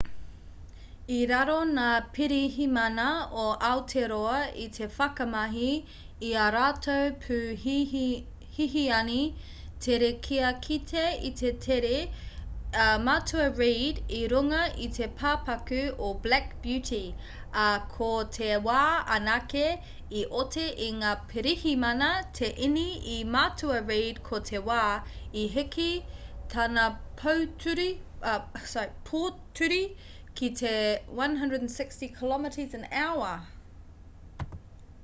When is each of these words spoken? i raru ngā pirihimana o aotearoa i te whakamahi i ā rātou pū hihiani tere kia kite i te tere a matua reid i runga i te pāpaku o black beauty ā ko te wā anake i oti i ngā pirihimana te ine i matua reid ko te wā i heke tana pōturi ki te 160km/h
i 1.15 1.17
raru 1.31 1.55
ngā 1.71 1.87
pirihimana 2.15 3.03
o 3.41 3.43
aotearoa 3.69 4.39
i 4.63 4.65
te 4.77 4.87
whakamahi 4.95 5.67
i 6.29 6.31
ā 6.45 6.47
rātou 6.55 7.11
pū 7.25 7.37
hihiani 7.65 9.19
tere 9.87 10.09
kia 10.27 10.49
kite 10.67 11.05
i 11.29 11.31
te 11.41 11.51
tere 11.65 11.93
a 12.85 12.87
matua 13.09 13.45
reid 13.61 14.01
i 14.19 14.21
runga 14.33 14.61
i 14.87 14.89
te 14.99 15.09
pāpaku 15.21 15.83
o 16.09 16.11
black 16.27 16.55
beauty 16.67 17.01
ā 17.65 17.67
ko 17.95 18.09
te 18.37 18.51
wā 18.69 18.79
anake 19.17 19.65
i 20.21 20.23
oti 20.43 20.65
i 20.87 20.89
ngā 21.01 21.13
pirihimana 21.33 22.09
te 22.39 22.49
ine 22.69 22.87
i 23.17 23.19
matua 23.35 23.81
reid 23.91 24.23
ko 24.31 24.41
te 24.51 24.63
wā 24.69 24.79
i 25.43 25.45
heke 25.57 25.89
tana 26.55 26.85
pōturi 27.23 29.81
ki 30.39 30.47
te 30.63 30.73
160km/h 31.19 33.29